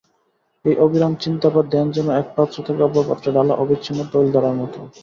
[0.65, 4.73] এই অবিরাম চিন্তা বা ধ্যান যেন একপাত্র থেকে অপর পাত্রে ঢালা অবিচ্ছিন্ন তৈলধারার মত।